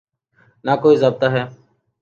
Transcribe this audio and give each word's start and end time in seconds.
نہ 0.65 0.73
کوئی 0.81 0.95
ضابطہ 1.01 1.27
ہے۔ 1.33 1.43